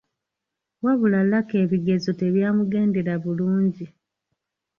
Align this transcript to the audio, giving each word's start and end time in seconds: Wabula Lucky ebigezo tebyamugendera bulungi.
Wabula 0.83 1.19
Lucky 1.31 1.55
ebigezo 1.63 2.11
tebyamugendera 2.19 3.13
bulungi. 3.23 3.85